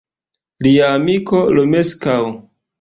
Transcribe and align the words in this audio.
Lia 0.67 0.87
amiko 0.95 1.45
Romeskaŭ. 1.59 2.19